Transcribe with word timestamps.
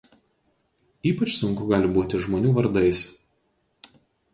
Ypač 1.11 1.35
sunku 1.41 1.69
gali 1.75 1.95
būti 2.01 2.25
žmonių 2.27 2.59
vardais. 2.59 3.07